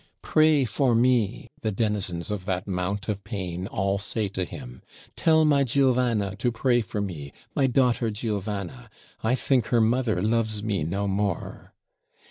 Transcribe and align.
"Pray 0.23 0.65
for 0.65 0.95
me," 0.95 1.51
the 1.61 1.71
denizens 1.71 2.31
of 2.31 2.45
that 2.45 2.65
Mount 2.67 3.07
of 3.07 3.23
Pain 3.23 3.67
all 3.67 3.99
say 3.99 4.27
to 4.29 4.45
him. 4.45 4.81
"Tell 5.15 5.45
my 5.45 5.63
Giovanna 5.63 6.35
to 6.37 6.51
pray 6.51 6.81
for 6.81 7.01
me, 7.01 7.31
my 7.53 7.67
daughter 7.67 8.09
Giovanna; 8.09 8.89
I 9.23 9.35
think 9.35 9.67
her 9.67 9.79
mother 9.79 10.19
loves 10.23 10.63
me 10.63 10.83
no 10.83 11.07
more!" 11.07 11.75